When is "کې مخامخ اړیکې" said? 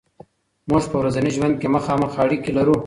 1.61-2.51